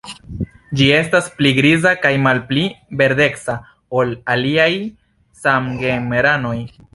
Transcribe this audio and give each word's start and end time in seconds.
Ĝi 0.77 0.85
estas 0.99 1.27
pli 1.41 1.51
griza 1.57 1.91
kaj 2.05 2.13
malpli 2.27 2.63
verdeca 3.03 3.57
ol 4.01 4.15
aliaj 4.37 4.71
samgenranoj. 5.43 6.57